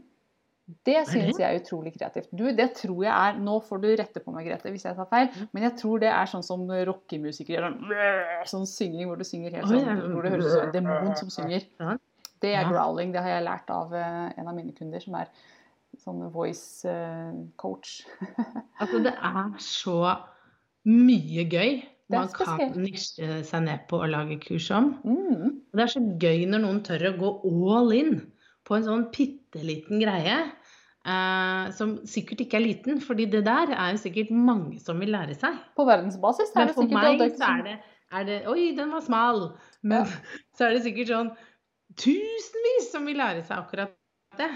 [0.85, 2.29] Det synes jeg er utrolig kreativt.
[2.35, 5.09] Du, det tror jeg er Nå får du rette på meg, Grete, hvis jeg tar
[5.09, 5.29] feil.
[5.55, 7.71] Men jeg tror det er sånn som rockemusikere.
[7.73, 7.93] Sånn,
[8.53, 10.03] sånn synging hvor du synger helt sånn.
[10.13, 11.65] Hvor det høres ut som en demon som synger.
[12.39, 13.13] Det er growling.
[13.15, 15.31] Det har jeg lært av eh, en av mine kunder, som er
[15.99, 18.01] sånn voice eh, coach.
[18.79, 19.97] Altså, det er så
[20.87, 24.93] mye gøy man kan nisje seg ned på og lage kurs om.
[25.03, 25.59] Mm.
[25.69, 27.33] Og det er så gøy når noen tør å gå
[27.75, 28.15] all in
[28.65, 30.39] på en sånn bitte liten greie.
[31.07, 35.13] Eh, som sikkert ikke er liten, fordi det der er jo sikkert mange som vil
[35.15, 35.55] lære seg.
[35.77, 37.77] På verdensbasis er Men det for sikkert meg det er ikke så er sånn- det,
[38.11, 39.39] er det Oi, den var smal.
[39.81, 40.05] Men
[40.57, 41.31] så er det sikkert sånn
[41.95, 43.95] tusenvis som vil lære seg akkurat
[44.37, 44.49] det.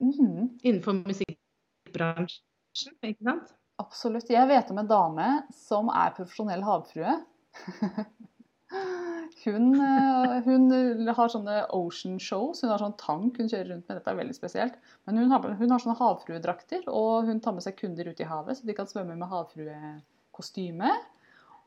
[0.00, 0.46] Mm.
[0.62, 3.50] Innenfor musikkbransjen, ikke sant?
[3.80, 4.30] Absolutt.
[4.30, 7.18] Jeg vet om en dame som er profesjonell havfrue.
[9.44, 12.62] Hun, eh, hun har sånne ocean shows.
[12.62, 13.98] Hun har sånn tank hun kjører rundt med.
[14.00, 14.76] Dette er veldig spesielt.
[15.06, 18.28] Men hun har, hun har sånne havfruedrakter, og hun tar med seg kunder ut i
[18.28, 20.92] havet, så de kan svømme med havfruekostyme.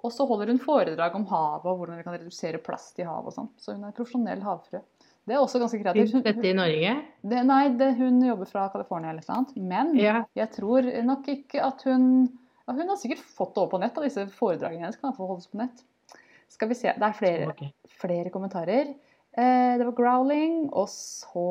[0.04, 3.32] Og så holder hun foredrag om havet og hvordan vi kan redusere plast i havet
[3.32, 3.52] og sånn.
[3.58, 4.84] Så hun er profesjonell havfrue.
[5.24, 6.18] Det er også ganske kreativt.
[6.26, 6.94] Dette i Norge?
[7.24, 9.54] det, nei, det, hun jobber fra California eller noe annet.
[9.56, 10.26] Men Ja.
[10.36, 12.28] jeg tror nok ikke at hun
[12.68, 15.28] ja, Hun har sikkert fått det over på nett, og disse foredragene hennes kan få
[15.28, 15.84] holdes på nett.
[16.54, 16.94] Skal vi se.
[16.94, 17.72] Det er flere, okay.
[18.02, 18.94] flere kommentarer.
[19.34, 21.46] Eh, det var growling, og så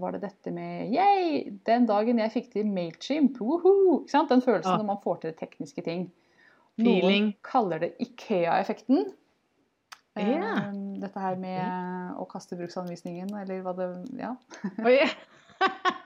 [0.00, 1.50] var det dette med Yay!
[1.68, 3.36] Den dagen jeg fikk til Mailchimp.
[3.44, 4.06] Woohoo!
[4.08, 4.76] Den følelsen Ja.
[4.80, 6.06] når man får til tekniske ting.
[6.80, 7.04] Feeling.
[7.04, 9.04] Noen kaller det Ikea-effekten.
[10.16, 10.70] Eh, Ja.
[11.00, 14.34] Dette her med å kaste bruksanvisningen, eller hva det Ja.
[14.84, 14.98] Oi,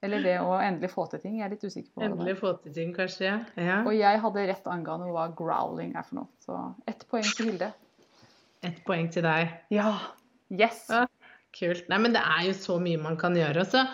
[0.00, 1.36] Eller det å endelig få til ting.
[1.38, 2.20] Jeg er litt usikker på hva det var.
[2.22, 3.26] endelig få til ting, kanskje.
[3.28, 3.64] Ja.
[3.66, 3.78] ja.
[3.84, 6.30] Og jeg hadde rett angående hva growling er for noe.
[6.44, 7.68] Så ett poeng til Hilde.
[8.64, 9.52] Ett poeng til deg.
[9.74, 9.92] Ja.
[10.48, 10.86] Yes.
[10.88, 11.04] Ja.
[11.56, 11.84] Kult.
[11.90, 13.66] Nei, men det er jo så mye man kan gjøre.
[13.66, 13.84] Og så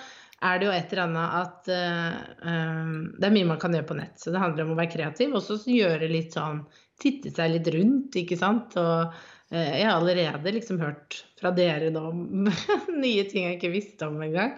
[0.46, 3.98] er det jo et eller annet at uh, det er mye man kan gjøre på
[3.98, 4.18] nett.
[4.20, 6.66] Så det handler om å være kreativ, og så gjøre litt sånn
[6.96, 8.72] Titte seg litt rundt, ikke sant.
[8.80, 9.10] Og
[9.52, 12.46] eh, jeg har allerede liksom hørt fra dere nå om
[13.04, 14.54] nye ting jeg ikke visste om engang.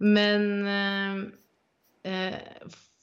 [0.00, 1.18] Men eh,
[2.08, 2.38] eh,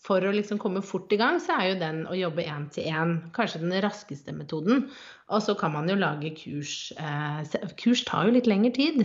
[0.07, 2.87] for å liksom komme fort i gang, så er jo den å jobbe én til
[2.89, 4.87] én kanskje den raskeste metoden.
[5.29, 6.93] Og så kan man jo lage kurs.
[6.97, 9.03] Eh, kurs tar jo litt lengre tid.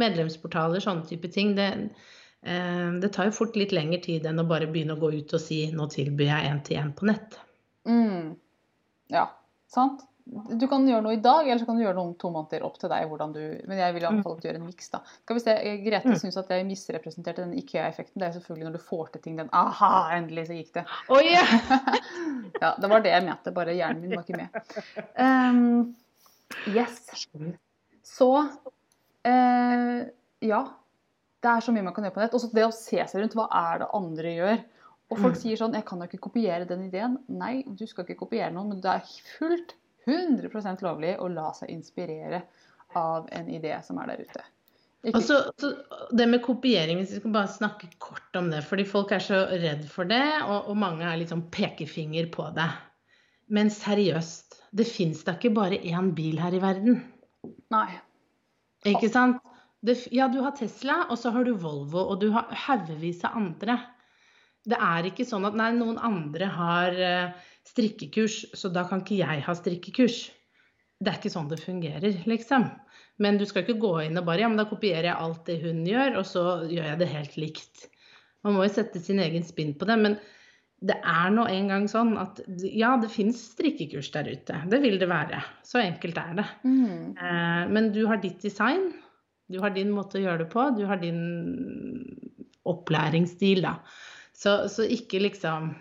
[0.00, 1.52] Medlemsportaler, sånne type ting.
[1.58, 1.68] Det,
[2.44, 5.42] det tar jo fort litt lengre tid enn å bare begynne å gå ut og
[5.42, 7.38] si nå tilbyr jeg én til én på nett.
[7.88, 8.34] Mm.
[9.12, 9.28] Ja,
[9.72, 10.06] sant?
[10.24, 12.62] Du kan gjøre noe i dag, eller så kan du gjøre noe om to måneder.
[12.64, 15.02] Opp til deg hvordan du Men jeg vil iallfall gjøre en miks, da.
[15.20, 16.16] Skal vi se, Grete Mm.
[16.22, 18.16] syns at jeg misrepresenterte den Ikea-effekten.
[18.22, 20.86] Det er selvfølgelig når du får til ting den Aha, endelig så gikk det.
[21.12, 21.24] Oi!
[21.34, 21.44] ja!
[22.62, 24.48] Ja, det var det jeg mente, bare hjernen min var ikke med.
[25.18, 25.94] Um,
[26.72, 27.26] yes.
[28.06, 28.30] Så
[29.28, 30.00] uh,
[30.40, 30.62] ja.
[31.44, 32.34] Det er så mye man kan gjøre på nett.
[32.36, 33.34] Og så det å se seg rundt.
[33.36, 34.60] Hva er det andre gjør?
[35.12, 35.40] Og folk Mm.
[35.42, 37.18] sier sånn Jeg kan jo ikke kopiere den ideen.
[37.28, 39.74] Nei, du skal ikke kopiere noen, men det er fullt
[40.06, 42.44] 100% lovlig å la seg inspirere
[42.98, 44.42] av en idé som er der ute.
[45.04, 45.70] Ikke, Og så, så
[46.16, 48.62] det med kopiering, hvis vi skal bare snakke kort om det.
[48.64, 52.70] Fordi folk er så redd for det, og, og mange er liksom pekefinger på det.
[53.52, 57.02] Men seriøst, det fins da ikke bare én bil her i verden.
[57.74, 57.88] nei.
[58.88, 59.42] Ikke sant?
[59.84, 63.36] Det, ja, du har Tesla, og så har du Volvo, og du har haugevis av
[63.36, 63.76] andre.
[64.64, 69.20] Det er ikke sånn at nei, noen andre har eh, strikkekurs, så da kan ikke
[69.22, 70.18] jeg ha strikkekurs.
[71.00, 72.68] Det er ikke sånn det fungerer, liksom.
[73.22, 75.60] Men du skal ikke gå inn og bare ja, men da kopierer jeg alt det
[75.62, 77.84] hun gjør, og så gjør jeg det helt likt.
[78.44, 79.96] Man må jo sette sin egen spinn på det.
[80.00, 80.16] Men
[80.84, 84.58] det er nå en gang sånn at ja, det fins strikkekurs der ute.
[84.70, 85.40] Det vil det være.
[85.64, 86.46] Så enkelt er det.
[86.66, 87.14] Mm.
[87.16, 88.90] Eh, men du har ditt design.
[89.48, 90.66] Du har din måte å gjøre det på.
[90.76, 91.22] Du har din
[92.68, 93.78] opplæringsstil, da.
[94.34, 95.72] Så, så ikke liksom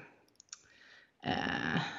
[1.25, 1.91] eh,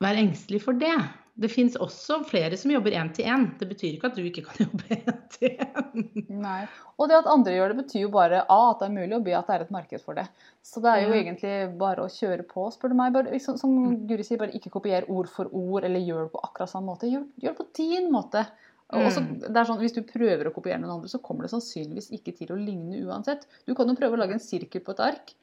[0.00, 0.94] Vær engstelig for det.
[1.40, 3.46] Det fins også flere som jobber én til én.
[3.60, 6.68] Det betyr ikke at du ikke kan jobbe én til én.
[6.98, 9.24] Og det at andre gjør det, betyr jo bare A, at det er mulig, og
[9.24, 10.26] B, at det er et marked for det.
[10.64, 11.20] Så det er jo Ja.
[11.22, 13.12] egentlig bare å kjøre på, spør du meg.
[13.12, 13.76] Bare, liksom, som
[14.08, 17.08] Guri sier, bare ikke kopier ord for ord, eller gjør det på akkurat samme måte.
[17.12, 18.46] Gjør, gjør det på din måte.
[18.90, 19.04] Mm.
[19.06, 19.56] også, Mm.
[19.56, 22.48] er sånn, Hvis du prøver å kopiere noen andre, så kommer det sannsynligvis ikke til
[22.48, 23.46] å ligne uansett.
[23.66, 25.34] Du kan jo prøve å lage en sirkel på et ark.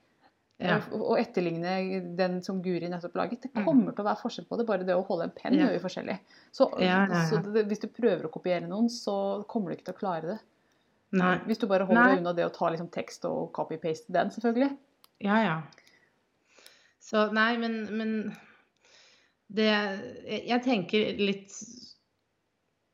[0.59, 0.79] Ja.
[0.91, 3.41] og- etterligne den som Guri nettopp laget.
[3.41, 3.65] Det Mm.
[3.65, 4.65] kommer til å være forskjell på det.
[4.65, 5.67] Bare det å holde en penn Ja.
[5.67, 6.19] gjør jo forskjellig.
[6.51, 9.93] Så, Ja, så det, hvis du prøver å kopiere noen, så kommer du ikke til
[9.93, 10.39] å klare det.
[11.11, 11.37] Nei.
[11.45, 14.77] Hvis du bare holder deg unna det å ta liksom tekst og copy-paste den, selvfølgelig.
[15.21, 15.61] Ja, ja.
[17.01, 18.37] Så nei, men, men
[19.53, 21.53] det jeg, jeg tenker litt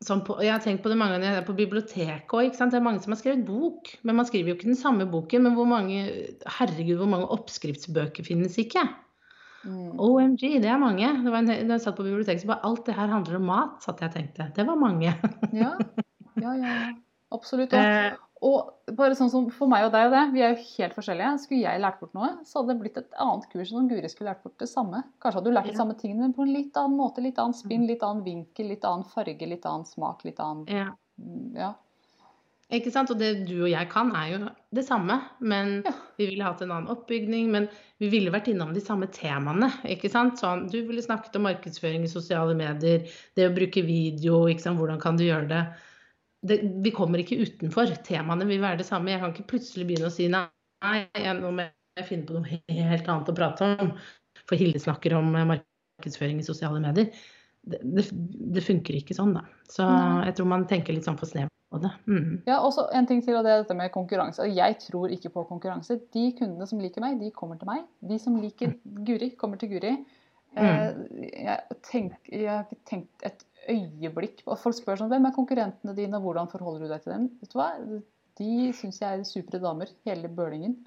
[0.04, 2.52] på Jeg har tenkt på det mange ganger er på biblioteket òg.
[2.52, 5.46] Det er mange som har skrevet bok, men man skriver jo ikke den samme boken.
[5.46, 6.04] Men hvor mange
[6.58, 8.86] Herregud, hvor mange oppskriftsbøker finnes ikke?
[9.64, 9.96] Mm.
[10.00, 11.08] OMG, det er mange.
[11.24, 13.48] Det var en, da jeg satt på biblioteket, så bare alt det her handler om
[13.48, 14.50] mat, satt jeg og tenkte.
[14.58, 15.16] Det var mange.
[15.56, 15.72] Ja,
[16.42, 16.76] ja, ja.
[17.34, 17.74] Absolutt.
[17.74, 18.12] Eh,
[18.44, 21.30] og bare sånn som for meg og deg og det, vi er jo helt forskjellige.
[21.46, 24.10] Skulle jeg lært bort noe, så hadde det blitt et annet kurs enn om Guri
[24.12, 25.00] skulle lært bort det samme.
[25.24, 25.80] Kanskje hadde du lært de Ja.
[25.80, 27.24] samme tingene, men på en litt annen måte.
[27.24, 30.90] Litt annen spinn, litt annen vinkel, litt annen farge, litt annen smak, litt annen ja.
[31.56, 31.74] Ja.
[32.74, 33.12] Ikke sant?
[33.14, 35.22] Og det du og jeg kan, er jo det samme.
[35.40, 35.92] Men Ja.
[36.18, 37.50] vi ville hatt en annen oppbygning.
[37.52, 39.70] Men vi ville vært innom de samme temaene.
[39.86, 40.40] ikke sant?
[40.40, 44.80] Sånn, du ville snakket om markedsføring i sosiale medier, det å bruke video, ikke sant?
[44.80, 45.68] hvordan kan du gjøre det?
[46.44, 47.94] Det vi kommer ikke utenfor.
[48.06, 49.14] Temaene vil være det samme.
[49.14, 50.48] Jeg kan ikke plutselig begynne å si nei,
[51.16, 51.68] jeg, nå må
[52.00, 53.94] jeg finne på noe helt annet å prate om.
[54.44, 57.12] For Hilde snakker om eh, markedsføring i sosiale medier.
[57.64, 58.04] Det, det,
[58.58, 59.46] det funker ikke sånn, da.
[59.72, 59.86] Så
[60.28, 61.92] jeg tror man tenker litt sånn for snevert på det.
[62.12, 62.42] Mm.
[62.50, 64.50] Ja, også en ting til, og det er dette med konkurranse.
[64.52, 66.02] Jeg tror ikke på konkurranse.
[66.12, 67.88] De kundene som liker meg, de kommer til meg.
[68.04, 68.76] De som liker
[69.08, 69.96] Guri, kommer til Guri.
[70.54, 71.24] Mm.
[71.24, 75.96] Jeg, tenk, jeg har ikke tenkt et øyeblikk og Folk spør sånn Hvem er konkurrentene
[75.98, 77.30] dine, og hvordan forholder du deg til dem?
[77.42, 77.70] Vet du hva?
[78.40, 80.80] De syns jeg er supre damer, hele bølingen.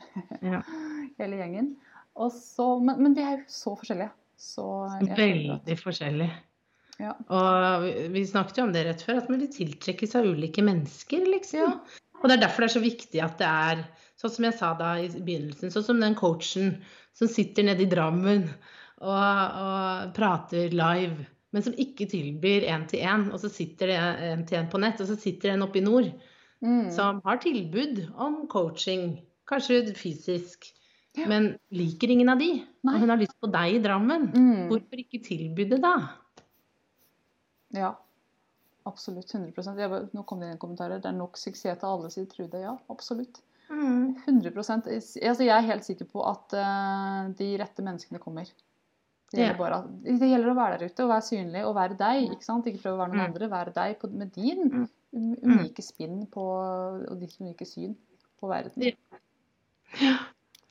[0.43, 0.63] Ja.
[1.21, 1.75] hele gjengen.
[2.33, 4.11] Så, men, men de er jo så forskjellige.
[4.41, 4.65] Så
[5.17, 6.33] Veldig forskjellige.
[7.01, 7.13] Ja.
[7.29, 10.65] Og vi, vi snakket jo om det rett før, at man vil tiltrekkes av ulike
[10.65, 11.77] mennesker, liksom.
[11.77, 12.03] Ja.
[12.23, 13.83] Og det er derfor det er så viktig at det er
[14.17, 16.79] sånn som jeg sa da i begynnelsen, sånn som den coachen
[17.17, 18.47] som sitter nede i Drammen
[19.05, 21.27] og, og prater live,
[21.57, 24.01] men som ikke tilbyr én-til-én, og så sitter det
[24.35, 26.13] én-til-én på nett, og så sitter det en oppe i nord
[26.65, 26.87] Mm.
[26.91, 30.71] som har tilbud om coaching, kanskje fysisk,
[31.17, 31.27] Ja.
[31.29, 32.65] men liker ingen av de.
[32.83, 32.95] Nei.
[32.95, 34.31] Og hun har lyst på deg i Drammen.
[34.33, 34.69] Mm.
[34.71, 35.93] Hvorfor ikke tilby det da?
[37.77, 37.95] Ja,
[38.87, 39.33] absolutt.
[39.35, 41.01] 100 jeg, Nå kom det inn kommentarer.
[41.01, 42.61] Det er nok suksess til alle, sier Trude.
[42.63, 43.43] Ja, absolutt.
[43.69, 48.47] 100% altså Jeg er helt sikker på at uh, de rette menneskene kommer.
[49.33, 52.29] Det gjelder, bare, det gjelder å være der ute og være synlig og være deg.
[52.37, 52.67] Ikke sant?
[52.71, 53.27] Ikke prøve å være noen Mm.
[53.33, 53.49] andre.
[53.51, 55.35] Være deg på, med din Mm.
[55.43, 56.45] unike spinn på,
[57.11, 57.97] og ditt unike syn
[58.41, 58.93] på verden.
[60.01, 60.17] Ja.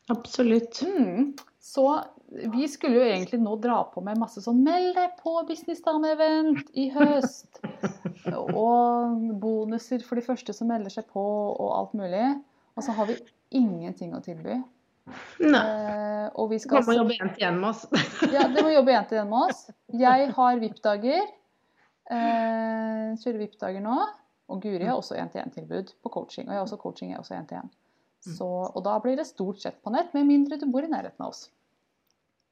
[0.09, 0.81] Absolutt.
[0.85, 1.33] Mm.
[1.59, 1.83] Så
[2.29, 6.89] vi skulle jo egentlig nå dra på med masse sånn Meld deg på businessdame-event i
[6.93, 7.59] høst!
[8.53, 11.21] og bonuser for de første som melder seg på,
[11.59, 12.41] og alt mulig.
[12.77, 13.17] Og så har vi
[13.51, 14.59] ingenting å tilby.
[15.39, 15.61] Nei.
[15.61, 17.83] Eh, og vi Du må jobbe igjen til igjen med oss.
[18.35, 19.65] Ja, det må jobbe én til én med oss.
[19.93, 21.25] Jeg har VIP-dager.
[22.09, 23.97] Eh, kjører VIP-dager nå.
[24.53, 26.47] Og Guri har også én-til-én-tilbud på coaching.
[26.47, 27.69] Og jeg har også coaching, jeg er også én-til-én.
[28.25, 31.21] Så, og da blir det stort sett på nett, med mindre du bor i nærheten
[31.21, 31.47] av oss.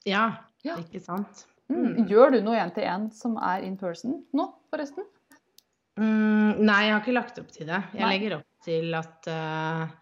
[0.06, 0.28] Ja,
[0.66, 0.76] Ja.
[0.82, 1.46] ikke sant.
[1.72, 2.06] Mm.
[2.10, 5.06] Gjør du noe én-til-én som er in person nå, forresten?
[5.98, 7.80] Mm, nei, jeg har ikke lagt opp til det.
[7.94, 8.12] Jeg Nei.
[8.16, 9.94] legger opp til at eh,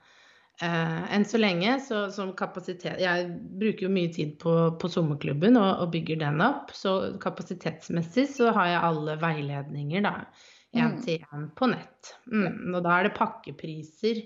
[0.61, 5.83] enn så lenge så som kapasitet Jeg bruker jo mye tid på, på sommerklubben og,
[5.83, 6.69] og bygger den opp.
[6.77, 10.15] Så kapasitetsmessig så har jeg alle veiledninger da
[10.77, 12.13] én til én på nett.
[12.31, 14.23] Mm, og da er det pakkepriser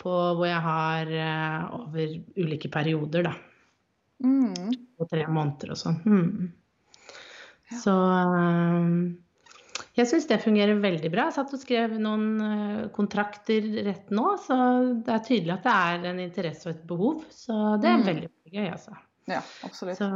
[0.00, 3.34] på hvor jeg har uh, over ulike perioder, da.
[4.24, 4.72] Mm.
[4.98, 6.00] På tre måneder og sånn.
[6.06, 6.48] Mm.
[7.70, 7.78] Ja.
[7.80, 8.96] Så um,
[9.94, 11.28] jeg syns det fungerer veldig bra.
[11.28, 14.56] Jeg satt og skrev noen uh, kontrakter rett nå, så
[15.06, 17.26] det er tydelig at det er en interesse og et behov.
[17.30, 18.08] Så det er mm.
[18.10, 18.96] veldig, gøy, altså.
[19.30, 19.96] Ja, absolutt.
[19.96, 20.08] Så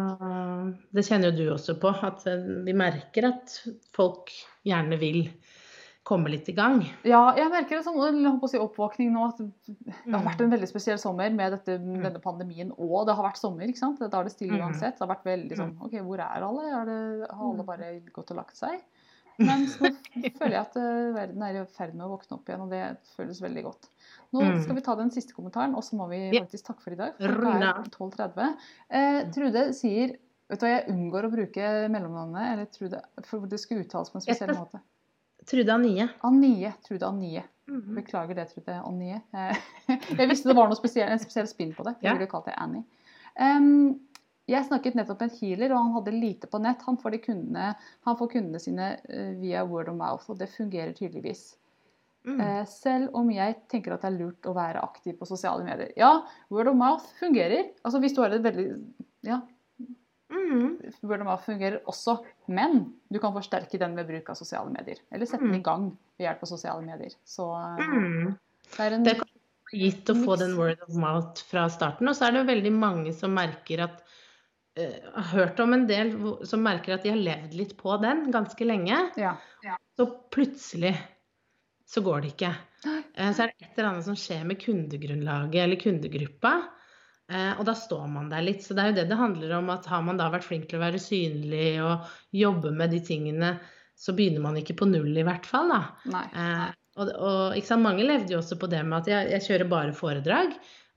[0.93, 2.27] det kjenner jo du også på, at
[2.67, 3.55] vi merker at
[3.97, 4.35] folk
[4.69, 5.23] gjerne vil
[6.09, 6.81] komme litt i gang.
[7.07, 9.27] Ja, jeg merker en sånn si oppvåkning nå.
[9.29, 11.99] at Det har vært en veldig spesiell sommer med dette, mm.
[12.07, 13.69] denne pandemien og det har vært sommer.
[13.69, 14.01] ikke sant?
[14.01, 14.63] Da er det stille mm.
[14.65, 14.97] uansett.
[14.97, 16.65] Det har vært veldig sånn OK, hvor er alle?
[16.69, 17.69] Er det, har alle mm.
[17.69, 18.81] bare gått og lagt seg?
[19.39, 19.91] Mens så
[20.39, 22.83] føler jeg at uh, verden er i ferd med å våkne opp igjen, og det
[23.15, 23.91] føles veldig godt.
[24.35, 26.99] Nå skal vi ta den siste kommentaren, og så må vi faktisk takke for i
[26.99, 27.15] dag.
[27.21, 28.65] For det er 12.30.
[28.99, 30.17] Eh, Trude sier
[30.49, 34.17] Vet du hva, jeg unngår å bruke mellomnavnet, eller Trude, for det skulle uttales på
[34.17, 34.81] en spesiell måte.
[35.49, 36.07] Trude Anie.
[36.25, 36.71] Anie.
[36.87, 37.43] Trude Anie.
[37.69, 37.99] Mm.
[37.99, 39.21] Beklager det, Trude Anie.
[40.19, 41.99] Jeg visste det var noe spesiell, en spesiell spinn på det.
[42.01, 42.87] Jeg ville kalt det Annie.
[43.37, 44.08] Um,
[44.49, 46.85] jeg snakket nettopp med en healer, og han hadde lite på nett.
[46.89, 47.73] Han får, kundene,
[48.09, 51.51] han får kundene sine uh, via word of mouth, og det fungerer tydeligvis.
[52.29, 52.41] Mm.
[52.41, 55.93] Uh, selv om jeg tenker at det er lurt å være aktiv på sosiale medier.
[56.01, 56.15] Ja,
[56.55, 57.71] word of mouth fungerer.
[57.85, 58.73] Altså Hvis du har et veldig
[59.29, 59.43] ja,
[60.29, 60.77] Mm.
[61.01, 62.19] Word of mouth fungerer også,
[62.53, 65.01] men du kan forsterke den med bruk av sosiale medier.
[65.13, 65.65] Eller sette den i mm.
[65.65, 65.87] gang
[66.19, 67.15] ved hjelp av sosiale medier.
[67.25, 67.47] Så
[67.81, 68.35] mm.
[68.77, 69.17] det er en det
[69.73, 72.09] gitt å få den word of mouth fra starten.
[72.09, 74.05] Og så er det veldig mange som merker at
[75.15, 76.13] har hørt om en del
[76.47, 78.99] som merker at de har levd litt på den ganske lenge.
[79.21, 79.37] Ja.
[79.67, 79.77] Ja.
[79.99, 80.95] Så plutselig
[81.89, 82.53] så går det ikke.
[82.85, 86.57] Uh, så er det et eller annet som skjer med kundegrunnlaget eller kundegruppa.
[87.29, 88.63] Eh, og da står man der litt.
[88.65, 89.71] Så det er jo det det handler om.
[89.73, 93.57] at Har man da vært flink til å være synlig og jobbe med de tingene,
[93.99, 95.73] så begynner man ikke på null i hvert fall.
[95.75, 96.25] da.
[96.33, 96.67] Eh,
[96.99, 99.97] og, og sant, Mange levde jo også på det med at jeg, jeg, kjører bare
[99.97, 100.55] foredrag,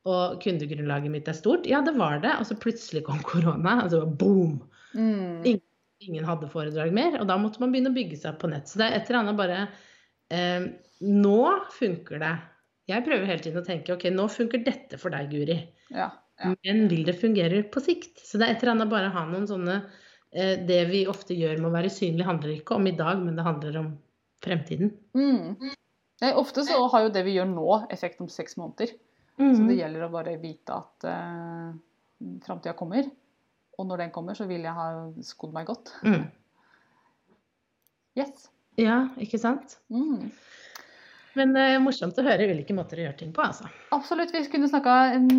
[0.09, 1.67] og kundegrunnlaget mitt er stort.
[1.69, 2.33] Ja, det var det.
[2.39, 4.59] Og så plutselig kom korona, Altså boom!
[4.93, 5.43] Mm.
[5.45, 5.65] Ingen,
[6.03, 7.19] ingen, hadde foredrag mer.
[7.21, 8.69] Og da måtte man begynne å bygge seg opp på nett.
[8.69, 9.59] Så det er et eller annet bare
[10.33, 11.43] eh, Nå
[11.77, 12.33] funker det.
[12.89, 15.57] Jeg prøver hele tiden å tenke ok, nå funker dette for deg, Guri.
[15.93, 16.09] Ja.
[16.65, 18.19] Men vil det fungere på sikt?
[18.25, 19.75] Så det er et eller annet bare å ha noen sånne
[20.33, 23.37] eh, Det vi ofte gjør med å være synlig, handler ikke om i dag, men
[23.37, 23.93] det handler om
[24.41, 24.95] fremtiden.
[25.13, 25.71] Mm.
[26.37, 28.93] Ofte så har jo det vi gjør nå, effekt om seks måneder.
[29.39, 29.55] Mm.
[29.55, 31.71] Så det gjelder å bare vite at uh,
[32.45, 33.07] framtida kommer.
[33.79, 34.87] Og når den kommer, så vil jeg ha
[35.25, 35.95] skodd meg godt.
[36.05, 36.27] Mm.
[38.11, 38.49] Yes.
[38.75, 39.77] Ja, ikke sant?
[39.87, 40.33] Mm.
[41.39, 43.43] Men er morsomt å høre hvilke måter å gjøre ting på.
[43.45, 43.69] altså.
[43.95, 44.33] Absolutt.
[44.35, 44.95] Vi kunne snakka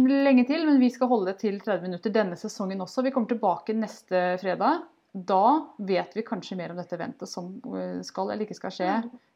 [0.09, 3.05] lenge til, men vi skal holde det til 30 minutter denne sesongen også.
[3.05, 4.87] Vi kommer tilbake neste fredag.
[5.13, 8.93] Da vet vi kanskje mer om dette eventet som eh, skal eller ikke skal skje.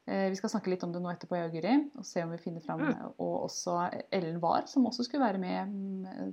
[0.07, 2.31] Uh, vi skal snakke litt om det nå etterpå, jeg og Guri, og se om
[2.33, 2.85] vi finner fram.
[2.87, 3.17] Mm.
[3.21, 3.75] Og også
[4.15, 6.31] Ellen Wahr, som også skulle være med, mm,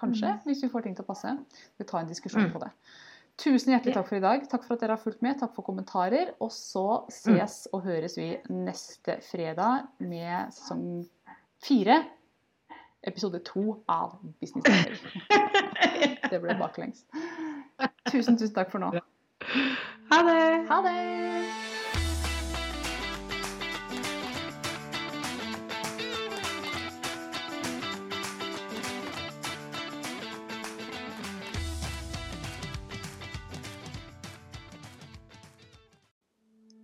[0.00, 0.46] kanskje, mm.
[0.48, 1.34] hvis vi får ting til å passe.
[1.78, 2.72] Vi tar en diskusjon på det.
[3.40, 4.44] Tusen hjertelig takk for i dag.
[4.50, 5.38] Takk for at dere har fulgt med.
[5.40, 6.32] Takk for kommentarer.
[6.44, 11.02] Og så ses og høres vi neste fredag med sesong
[11.64, 11.98] fire.
[13.04, 14.94] Episode to av Business Day.
[16.30, 17.04] Det ble baklengs.
[18.12, 18.90] Tusen, tusen takk for nå.
[20.10, 20.40] Ha det.
[20.68, 20.96] Ha det.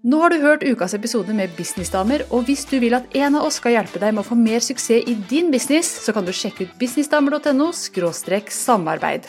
[0.00, 3.44] Nå har du hørt ukas episode med Businessdamer, og hvis du vil at en av
[3.44, 6.33] oss skal hjelpe deg med å få mer suksess i din business, så kan du
[6.33, 9.28] sjekke ut businessdamer.no samarbeid.